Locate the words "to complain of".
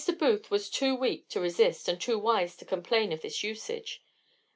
2.57-3.21